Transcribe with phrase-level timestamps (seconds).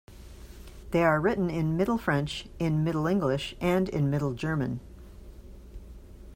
[0.89, 4.79] They are written in Middle French, in Middle English and in Middle German.